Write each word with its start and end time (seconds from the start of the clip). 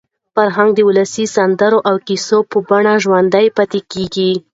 فرهنګ 0.35 0.69
د 0.75 0.79
ولسي 0.89 1.25
سندرو 1.35 1.79
او 1.89 1.95
کیسو 2.07 2.37
په 2.51 2.57
بڼه 2.67 2.93
ژوندي 3.03 3.47
پاتې 3.57 3.79
کېږي. 3.91 4.31